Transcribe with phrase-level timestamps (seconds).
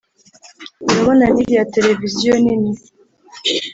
[0.85, 2.73] urabona n’iriya televiziyo nini